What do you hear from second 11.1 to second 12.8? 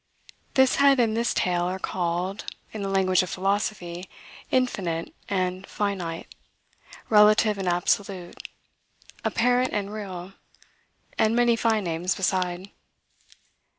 and many fine names beside.